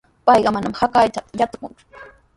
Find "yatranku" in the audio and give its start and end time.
1.39-1.81